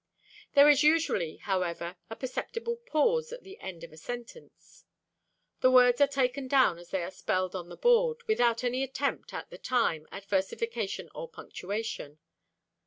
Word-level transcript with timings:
There 0.55 0.67
is 0.67 0.81
usually, 0.81 1.35
however, 1.35 1.95
a 2.09 2.15
perceptible 2.15 2.75
pause 2.87 3.31
at 3.31 3.43
the 3.43 3.59
end 3.59 3.83
of 3.83 3.93
a 3.93 3.97
sentence. 3.97 4.83
The 5.59 5.69
words 5.69 6.01
are 6.01 6.07
taken 6.07 6.47
down 6.47 6.79
as 6.79 6.89
they 6.89 7.03
are 7.03 7.11
spelled 7.11 7.53
on 7.55 7.69
the 7.69 7.77
board, 7.77 8.23
without 8.25 8.63
any 8.63 8.81
attempt, 8.81 9.31
at 9.31 9.51
the 9.51 9.59
time, 9.59 10.07
at 10.11 10.25
versification 10.25 11.07
or 11.13 11.29
punctuation. 11.29 12.17